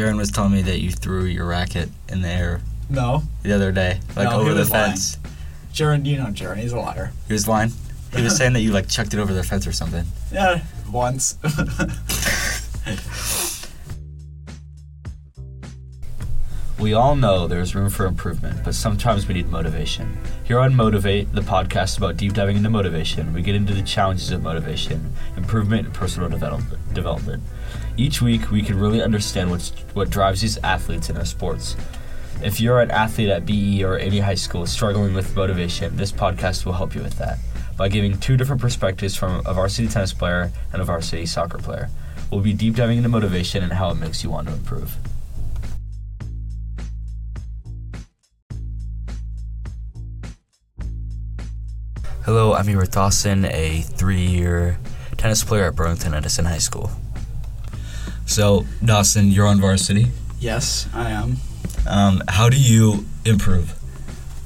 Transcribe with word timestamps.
Jaron 0.00 0.16
was 0.16 0.30
telling 0.30 0.52
me 0.52 0.62
that 0.62 0.80
you 0.80 0.90
threw 0.90 1.24
your 1.26 1.44
racket 1.44 1.90
in 2.08 2.22
the 2.22 2.28
air 2.28 2.62
No. 2.88 3.22
the 3.42 3.52
other 3.52 3.70
day, 3.70 4.00
like 4.16 4.30
No, 4.30 4.36
he 4.36 4.40
over 4.46 4.54
the 4.54 4.60
was 4.60 4.70
lying. 4.70 4.92
fence. 4.92 5.18
Jaron, 5.74 6.06
you 6.06 6.16
know 6.16 6.28
Jaron, 6.28 6.56
he's 6.56 6.72
a 6.72 6.78
liar. 6.78 7.12
He 7.26 7.34
was 7.34 7.46
lying. 7.46 7.70
He 8.16 8.22
was 8.22 8.34
saying 8.38 8.54
that 8.54 8.60
you 8.62 8.72
like 8.72 8.88
chucked 8.88 9.12
it 9.12 9.20
over 9.20 9.34
the 9.34 9.42
fence 9.42 9.66
or 9.66 9.72
something. 9.72 10.06
Yeah, 10.32 10.62
once. 10.90 11.36
We 16.80 16.94
all 16.94 17.14
know 17.14 17.46
there's 17.46 17.74
room 17.74 17.90
for 17.90 18.06
improvement, 18.06 18.64
but 18.64 18.74
sometimes 18.74 19.28
we 19.28 19.34
need 19.34 19.50
motivation. 19.50 20.16
Here 20.44 20.58
on 20.58 20.74
Motivate, 20.74 21.30
the 21.34 21.42
podcast 21.42 21.98
about 21.98 22.16
deep 22.16 22.32
diving 22.32 22.56
into 22.56 22.70
motivation, 22.70 23.34
we 23.34 23.42
get 23.42 23.54
into 23.54 23.74
the 23.74 23.82
challenges 23.82 24.30
of 24.30 24.42
motivation, 24.42 25.12
improvement, 25.36 25.84
and 25.84 25.94
personal 25.94 26.30
development. 26.30 26.94
development. 26.94 27.42
Each 27.98 28.22
week, 28.22 28.50
we 28.50 28.62
can 28.62 28.80
really 28.80 29.02
understand 29.02 29.50
what's, 29.50 29.72
what 29.92 30.08
drives 30.08 30.40
these 30.40 30.56
athletes 30.64 31.10
in 31.10 31.18
our 31.18 31.26
sports. 31.26 31.76
If 32.42 32.62
you're 32.62 32.80
an 32.80 32.90
athlete 32.90 33.28
at 33.28 33.44
BE 33.44 33.84
or 33.84 33.98
any 33.98 34.20
high 34.20 34.34
school 34.34 34.64
struggling 34.64 35.12
with 35.12 35.36
motivation, 35.36 35.94
this 35.98 36.10
podcast 36.10 36.64
will 36.64 36.72
help 36.72 36.94
you 36.94 37.02
with 37.02 37.18
that 37.18 37.40
by 37.76 37.90
giving 37.90 38.18
two 38.18 38.38
different 38.38 38.62
perspectives 38.62 39.14
from 39.14 39.42
a 39.44 39.52
varsity 39.52 39.86
tennis 39.86 40.14
player 40.14 40.50
and 40.72 40.80
a 40.80 40.84
varsity 40.86 41.26
soccer 41.26 41.58
player. 41.58 41.90
We'll 42.30 42.40
be 42.40 42.54
deep 42.54 42.76
diving 42.76 42.96
into 42.96 43.10
motivation 43.10 43.62
and 43.62 43.74
how 43.74 43.90
it 43.90 43.96
makes 43.96 44.24
you 44.24 44.30
want 44.30 44.48
to 44.48 44.54
improve. 44.54 44.96
Hello, 52.24 52.52
I'm 52.54 52.68
Ewer 52.68 52.86
Dawson, 52.86 53.44
a 53.46 53.80
three 53.80 54.26
year 54.26 54.78
tennis 55.16 55.42
player 55.42 55.64
at 55.64 55.76
Burlington 55.76 56.14
Edison 56.14 56.44
High 56.44 56.58
School. 56.58 56.90
So, 58.26 58.66
Dawson, 58.84 59.28
you're 59.28 59.46
on 59.46 59.60
varsity. 59.60 60.06
yes, 60.38 60.88
I 60.94 61.10
am. 61.10 61.36
Um, 61.88 62.22
how 62.28 62.48
do 62.48 62.60
you 62.60 63.06
improve? 63.24 63.74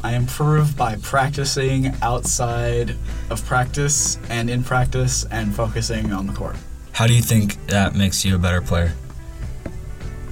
I 0.02 0.14
improve 0.14 0.76
by 0.76 0.96
practicing 0.96 1.94
outside 2.00 2.94
of 3.30 3.44
practice 3.44 4.18
and 4.28 4.48
in 4.48 4.62
practice 4.62 5.24
and 5.30 5.54
focusing 5.54 6.12
on 6.12 6.26
the 6.26 6.32
court. 6.32 6.56
How 6.92 7.06
do 7.06 7.14
you 7.14 7.22
think 7.22 7.66
that 7.66 7.94
makes 7.94 8.24
you 8.24 8.36
a 8.36 8.38
better 8.38 8.60
player? 8.60 8.92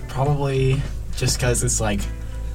Probably 0.08 0.80
just 1.16 1.38
because 1.38 1.62
it's 1.64 1.80
like 1.80 2.00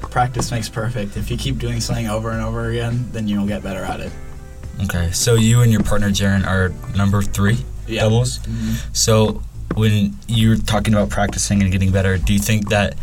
practice 0.01 0.51
makes 0.51 0.69
perfect. 0.69 1.17
If 1.17 1.29
you 1.29 1.37
keep 1.37 1.57
doing 1.57 1.81
something 1.81 2.07
over 2.07 2.31
and 2.31 2.41
over 2.41 2.69
again, 2.69 3.09
then 3.11 3.27
you'll 3.27 3.47
get 3.47 3.61
better 3.63 3.83
at 3.83 3.99
it. 3.99 4.11
Okay, 4.83 5.11
so 5.11 5.35
you 5.35 5.61
and 5.61 5.71
your 5.71 5.83
partner 5.83 6.09
Jaron 6.09 6.45
are 6.45 6.69
number 6.95 7.21
three 7.21 7.57
Yeah. 7.87 8.01
doubles. 8.03 8.39
Mm-hmm. 8.39 8.73
So, 8.93 9.41
when 9.75 10.15
you're 10.27 10.55
talking 10.57 10.93
about 10.93 11.09
practicing 11.09 11.61
and 11.61 11.71
getting 11.71 11.91
better, 11.91 12.17
do 12.17 12.33
you 12.33 12.39
think 12.39 12.69
that 12.69 12.95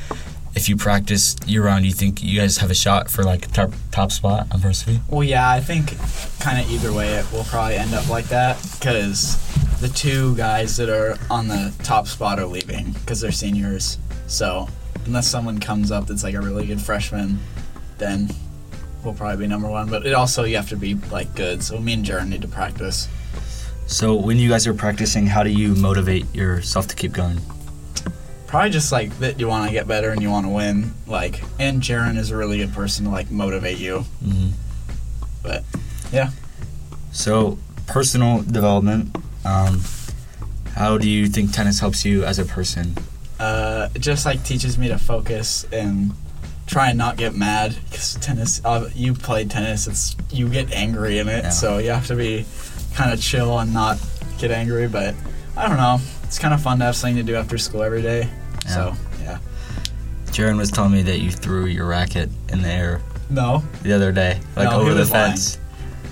if 0.54 0.68
you 0.68 0.76
practice 0.76 1.36
year 1.46 1.64
round, 1.64 1.84
you 1.84 1.92
think 1.92 2.22
you 2.22 2.40
guys 2.40 2.58
have 2.58 2.70
a 2.70 2.74
shot 2.74 3.10
for 3.10 3.22
like 3.24 3.50
top 3.52 3.72
top 3.90 4.12
spot 4.12 4.46
on 4.52 4.60
varsity? 4.60 5.00
Well, 5.08 5.24
yeah, 5.24 5.50
I 5.50 5.60
think 5.60 5.96
kind 6.40 6.60
of 6.64 6.70
either 6.70 6.92
way 6.92 7.14
it 7.14 7.30
will 7.32 7.44
probably 7.44 7.76
end 7.76 7.92
up 7.92 8.08
like 8.08 8.26
that 8.26 8.56
because 8.78 9.36
the 9.80 9.88
two 9.88 10.36
guys 10.36 10.76
that 10.76 10.88
are 10.88 11.18
on 11.28 11.48
the 11.48 11.72
top 11.82 12.06
spot 12.06 12.38
are 12.38 12.46
leaving 12.46 12.92
because 12.92 13.20
they're 13.20 13.32
seniors. 13.32 13.98
So 14.28 14.68
unless 15.06 15.26
someone 15.26 15.58
comes 15.58 15.90
up 15.90 16.06
that's 16.06 16.22
like 16.22 16.34
a 16.34 16.40
really 16.40 16.66
good 16.66 16.80
freshman, 16.80 17.40
then 17.98 18.30
we'll 19.04 19.14
probably 19.14 19.44
be 19.44 19.46
number 19.46 19.68
one. 19.68 19.88
But 19.90 20.06
it 20.06 20.14
also 20.14 20.44
you 20.44 20.56
have 20.56 20.68
to 20.70 20.76
be 20.76 20.94
like 21.10 21.34
good. 21.34 21.62
So 21.62 21.78
me 21.78 21.92
and 21.94 22.04
Jaron 22.04 22.28
need 22.28 22.42
to 22.42 22.48
practice. 22.48 23.08
So, 23.86 24.14
when 24.14 24.38
you 24.38 24.48
guys 24.48 24.66
are 24.66 24.72
practicing, 24.72 25.26
how 25.26 25.42
do 25.42 25.50
you 25.50 25.74
motivate 25.74 26.34
yourself 26.34 26.86
to 26.88 26.96
keep 26.96 27.12
going? 27.12 27.38
Probably 28.46 28.70
just 28.70 28.90
like 28.92 29.18
that 29.18 29.38
you 29.38 29.46
want 29.46 29.66
to 29.68 29.72
get 29.72 29.86
better 29.86 30.10
and 30.10 30.22
you 30.22 30.30
want 30.30 30.46
to 30.46 30.50
win. 30.50 30.94
Like, 31.06 31.42
and 31.60 31.82
Jaron 31.82 32.16
is 32.16 32.30
a 32.30 32.36
really 32.36 32.56
good 32.56 32.72
person 32.72 33.04
to 33.04 33.10
like 33.10 33.30
motivate 33.30 33.76
you. 33.78 34.00
hmm 34.24 34.48
But 35.42 35.64
yeah, 36.12 36.30
So, 37.12 37.58
personal 37.86 38.40
development. 38.42 39.14
Um, 39.44 39.82
how 40.74 40.96
do 40.96 41.06
you 41.08 41.26
think 41.26 41.52
tennis 41.52 41.80
helps 41.80 42.06
you 42.06 42.24
as 42.24 42.38
a 42.38 42.44
person? 42.46 42.94
uh, 43.38 43.88
it 43.94 43.98
just 43.98 44.24
like 44.24 44.42
teaches 44.44 44.78
me 44.78 44.88
to 44.88 44.96
focus 44.96 45.66
and 45.72 46.12
try 46.66 46.88
and 46.88 46.98
not 46.98 47.16
get 47.16 47.34
mad 47.34 47.76
because 47.90 48.14
tennis 48.16 48.60
uh, 48.64 48.88
you 48.94 49.12
play 49.14 49.44
tennis 49.44 49.86
it's 49.86 50.16
you 50.30 50.48
get 50.48 50.72
angry 50.72 51.18
in 51.18 51.28
it 51.28 51.44
Yeah. 51.44 51.50
so 51.50 51.78
you 51.78 51.90
have 51.90 52.06
to 52.08 52.16
be 52.16 52.44
kind 52.94 53.12
of 53.12 53.20
chill 53.20 53.58
and 53.58 53.72
not 53.74 53.98
get 54.38 54.50
angry 54.50 54.88
but 54.88 55.14
i 55.56 55.68
don't 55.68 55.76
know 55.76 55.98
it's 56.22 56.38
kind 56.38 56.54
of 56.54 56.62
fun 56.62 56.78
to 56.78 56.84
have 56.86 56.96
something 56.96 57.16
to 57.16 57.22
do 57.22 57.34
after 57.36 57.58
school 57.58 57.82
every 57.82 58.02
day 58.02 58.28
so 58.66 58.94
yeah 59.22 59.38
Jaron 60.26 60.56
was 60.56 60.70
telling 60.70 60.92
me 60.92 61.02
that 61.02 61.20
you 61.20 61.30
threw 61.30 61.66
your 61.66 61.86
racket 61.86 62.30
in 62.48 62.62
the 62.62 62.68
air 62.68 63.00
no 63.30 63.62
the 63.82 63.92
other 63.92 64.12
day, 64.12 64.40
like 64.56 64.68
No, 64.70 64.80
over 64.80 64.94
the 64.94 65.06
fence. 65.06 65.58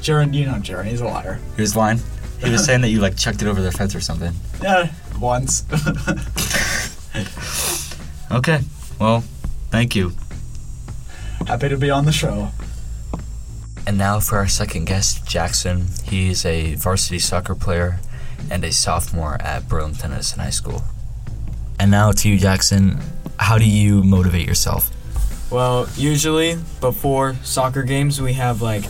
Jaron, 0.01 0.33
you 0.33 0.47
know 0.47 0.55
Jaron, 0.55 0.85
he's 0.87 1.01
a 1.01 1.05
liar 1.07 1.39
He 1.57 1.61
was 1.63 1.77
lying. 1.77 2.01
He 2.43 2.51
was 2.51 2.65
saying 2.65 2.81
that 2.83 2.89
you 2.89 3.01
like 3.01 3.17
chucked 3.17 3.43
it 3.43 3.49
over 3.49 3.61
the 3.61 3.73
fence 3.73 3.95
or 3.95 4.01
something. 4.01 4.33
yeah 4.63 4.91
once 5.21 5.65
Okay. 8.31 8.61
Well, 8.99 9.23
thank 9.71 9.95
you. 9.95 10.13
Happy 11.47 11.69
to 11.69 11.77
be 11.77 11.91
on 11.91 12.05
the 12.05 12.13
show 12.13 12.51
And 13.87 13.99
now 13.99 14.21
for 14.21 14.39
our 14.39 14.49
second 14.49 14.85
guest, 14.85 15.27
Jackson. 15.27 15.87
He's 16.05 16.45
a 16.45 16.75
varsity 16.77 17.19
soccer 17.19 17.55
player 17.55 17.99
and 18.51 18.63
a 18.65 18.73
sophomore 18.73 19.37
at 19.41 19.69
Burlington 19.69 20.13
Edison 20.13 20.39
High 20.41 20.51
School. 20.51 20.83
And 21.81 21.91
now 21.91 22.13
to 22.13 22.29
you, 22.29 22.39
Jackson. 22.39 23.01
How 23.39 23.59
do 23.59 23.69
you 23.69 24.05
motivate 24.05 24.47
yourself? 24.47 24.91
Well, 25.51 25.89
usually 25.97 26.57
before 26.81 27.35
soccer 27.43 27.83
games, 27.83 28.21
we 28.21 28.35
have 28.35 28.63
like, 28.63 28.85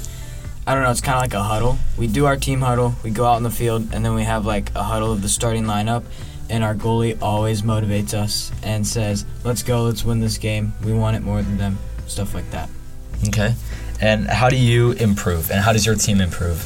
I 0.66 0.74
don't 0.74 0.82
know, 0.82 0.90
it's 0.90 1.00
kind 1.00 1.16
of 1.16 1.22
like 1.22 1.34
a 1.34 1.42
huddle. 1.42 1.78
We 1.96 2.06
do 2.06 2.26
our 2.26 2.36
team 2.36 2.60
huddle, 2.60 2.94
we 3.02 3.10
go 3.10 3.24
out 3.24 3.38
in 3.38 3.42
the 3.44 3.50
field, 3.50 3.94
and 3.94 4.04
then 4.04 4.14
we 4.14 4.24
have 4.24 4.44
like 4.44 4.74
a 4.74 4.82
huddle 4.82 5.10
of 5.10 5.22
the 5.22 5.28
starting 5.28 5.64
lineup. 5.64 6.04
And 6.50 6.62
our 6.62 6.74
goalie 6.74 7.20
always 7.22 7.62
motivates 7.62 8.12
us 8.12 8.52
and 8.62 8.86
says, 8.86 9.24
let's 9.42 9.62
go, 9.62 9.84
let's 9.84 10.04
win 10.04 10.20
this 10.20 10.36
game. 10.36 10.74
We 10.84 10.92
want 10.92 11.16
it 11.16 11.20
more 11.20 11.40
than 11.40 11.56
them. 11.56 11.78
Stuff 12.12 12.34
like 12.34 12.50
that. 12.50 12.68
Okay. 13.28 13.54
And 14.00 14.26
how 14.26 14.50
do 14.50 14.56
you 14.56 14.92
improve? 14.92 15.50
And 15.50 15.60
how 15.60 15.72
does 15.72 15.86
your 15.86 15.94
team 15.94 16.20
improve? 16.20 16.60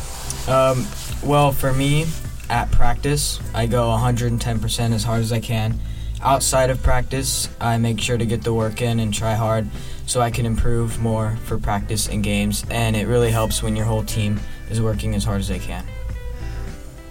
Um, 0.48 0.86
well, 1.22 1.52
for 1.52 1.72
me, 1.72 2.06
at 2.50 2.70
practice, 2.72 3.38
I 3.54 3.66
go 3.66 3.88
110% 3.88 4.92
as 4.92 5.04
hard 5.04 5.20
as 5.20 5.32
I 5.32 5.38
can. 5.38 5.78
Outside 6.20 6.70
of 6.70 6.82
practice, 6.82 7.48
I 7.60 7.78
make 7.78 8.00
sure 8.00 8.18
to 8.18 8.26
get 8.26 8.42
the 8.42 8.52
work 8.52 8.82
in 8.82 8.98
and 8.98 9.14
try 9.14 9.34
hard 9.34 9.68
so 10.06 10.20
I 10.20 10.30
can 10.30 10.46
improve 10.46 10.98
more 10.98 11.36
for 11.44 11.58
practice 11.58 12.08
and 12.08 12.24
games. 12.24 12.64
And 12.70 12.96
it 12.96 13.06
really 13.06 13.30
helps 13.30 13.62
when 13.62 13.76
your 13.76 13.86
whole 13.86 14.02
team 14.02 14.40
is 14.68 14.80
working 14.80 15.14
as 15.14 15.22
hard 15.24 15.40
as 15.40 15.48
they 15.48 15.60
can. 15.60 15.86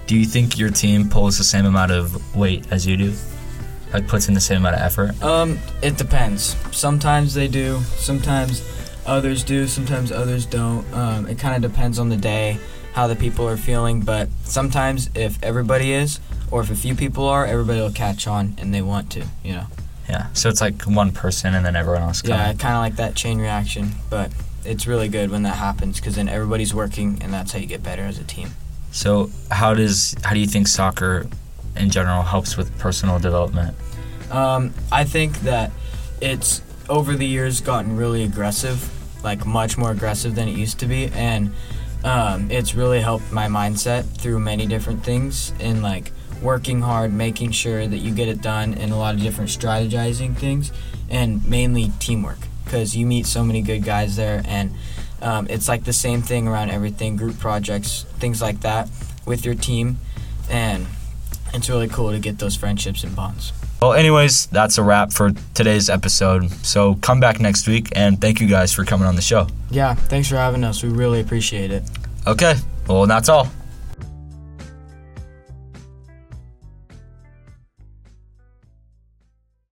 Do 0.08 0.18
you 0.18 0.26
think 0.26 0.60
your 0.60 0.72
team 0.72 1.10
pulls 1.10 1.38
the 1.38 1.44
same 1.44 1.66
amount 1.66 1.92
of 1.92 2.36
weight 2.36 2.66
as 2.72 2.86
you 2.86 2.98
do? 2.98 3.14
Like 3.96 4.08
puts 4.08 4.28
in 4.28 4.34
the 4.34 4.42
same 4.42 4.58
amount 4.58 4.76
of 4.76 4.82
effort? 4.82 5.24
Um, 5.24 5.58
it 5.82 5.96
depends. 5.96 6.58
Sometimes 6.76 7.34
they 7.34 7.48
do, 7.48 7.80
sometimes 7.96 8.62
others 9.06 9.42
do, 9.42 9.68
sometimes 9.68 10.12
others 10.12 10.46
don't. 10.46 10.86
Um, 10.94 11.28
it 11.28 11.40
kind 11.40 11.56
of 11.56 11.72
depends 11.72 11.98
on 11.98 12.10
the 12.10 12.18
day, 12.18 12.58
how 12.92 13.08
the 13.08 13.16
people 13.16 13.48
are 13.48 13.56
feeling. 13.56 14.02
But 14.02 14.28
sometimes, 14.44 15.10
if 15.16 15.42
everybody 15.42 15.94
is, 15.94 16.20
or 16.52 16.60
if 16.62 16.70
a 16.72 16.76
few 16.76 16.94
people 16.94 17.26
are, 17.26 17.46
everybody 17.46 17.80
will 17.80 17.92
catch 17.92 18.28
on 18.28 18.56
and 18.58 18.74
they 18.74 18.82
want 18.82 19.12
to, 19.12 19.26
you 19.46 19.54
know. 19.54 19.68
Yeah. 20.10 20.28
So 20.34 20.50
it's 20.50 20.60
like 20.60 20.84
one 20.84 21.12
person 21.12 21.56
and 21.56 21.66
then 21.66 21.78
everyone 21.78 22.02
else 22.02 22.22
Yeah, 22.24 22.54
kind 22.54 22.76
of 22.76 22.82
like 22.82 22.98
that 22.98 23.16
chain 23.16 23.40
reaction. 23.40 23.92
But 24.10 24.30
it's 24.66 24.88
really 24.88 25.08
good 25.08 25.32
when 25.32 25.44
that 25.44 25.56
happens 25.56 26.02
because 26.02 26.16
then 26.16 26.28
everybody's 26.28 26.74
working 26.74 27.20
and 27.22 27.34
that's 27.34 27.54
how 27.54 27.60
you 27.60 27.66
get 27.66 27.82
better 27.82 28.04
as 28.04 28.20
a 28.20 28.24
team. 28.26 28.50
So 28.92 29.30
how 29.52 29.74
does 29.74 30.16
how 30.24 30.34
do 30.34 30.40
you 30.40 30.48
think 30.48 30.68
soccer 30.68 31.28
in 31.78 31.90
general 31.90 32.22
helps 32.22 32.58
with 32.58 32.78
personal 32.80 33.20
development? 33.20 33.76
Um, 34.32 34.74
I 34.92 35.04
think 35.04 35.40
that 35.42 35.72
it's 36.22 36.62
over 36.90 37.16
the 37.16 37.26
years 37.26 37.62
gotten 37.62 37.96
really 37.96 38.24
aggressive, 38.24 38.90
like 39.24 39.46
much 39.46 39.78
more 39.78 39.92
aggressive 39.92 40.36
than 40.36 40.48
it 40.48 40.56
used 40.56 40.80
to 40.80 40.86
be, 40.86 41.08
and 41.14 41.54
um, 42.04 42.50
it's 42.52 42.76
really 42.76 43.02
helped 43.02 43.32
my 43.32 43.48
mindset 43.48 44.06
through 44.06 44.40
many 44.40 44.66
different 44.66 45.04
things 45.04 45.52
in 45.60 45.82
like 45.82 46.12
working 46.42 46.82
hard, 46.82 47.14
making 47.14 47.52
sure 47.52 47.88
that 47.88 47.98
you 47.98 48.14
get 48.14 48.28
it 48.28 48.42
done, 48.42 48.74
and 48.76 48.92
a 48.92 48.96
lot 48.96 49.16
of 49.16 49.22
different 49.22 49.50
strategizing 49.50 50.36
things, 50.36 50.72
and 51.10 51.48
mainly 51.48 51.92
teamwork 52.00 52.40
because 52.64 52.96
you 52.96 53.06
meet 53.06 53.26
so 53.26 53.44
many 53.44 53.62
good 53.62 53.84
guys 53.84 54.16
there, 54.16 54.42
and 54.46 54.74
um, 55.22 55.48
it's 55.50 55.68
like 55.68 55.84
the 55.84 55.94
same 55.94 56.22
thing 56.22 56.48
around 56.48 56.70
everything, 56.70 57.16
group 57.16 57.40
projects, 57.40 58.04
things 58.20 58.42
like 58.42 58.62
that 58.62 58.90
with 59.26 59.46
your 59.46 59.56
team, 59.56 59.98
and 60.50 60.86
it's 61.56 61.70
really 61.70 61.88
cool 61.88 62.12
to 62.12 62.20
get 62.20 62.40
those 62.40 62.56
friendships 62.56 63.04
and 63.04 63.16
bonds. 63.16 63.54
Well, 63.82 63.94
anyways, 63.94 64.48
that's 64.48 64.78
a 64.78 64.84
wrap 64.84 65.12
for 65.12 65.32
today's 65.54 65.90
episode. 65.90 66.50
So 66.66 66.96
come 66.96 67.20
back 67.20 67.40
next 67.40 67.68
week 67.68 67.90
and 67.96 68.20
thank 68.20 68.40
you 68.40 68.48
guys 68.48 68.74
for 68.74 68.86
coming 68.86 69.06
on 69.08 69.16
the 69.16 69.22
show. 69.22 69.48
Yeah, 69.70 69.94
thanks 69.96 70.30
for 70.30 70.38
having 70.38 70.64
us. 70.64 70.82
We 70.82 70.90
really 70.90 71.20
appreciate 71.20 71.72
it. 71.72 71.84
Okay. 72.26 72.56
Well, 72.88 73.06
that's 73.06 73.30
all. 73.30 73.52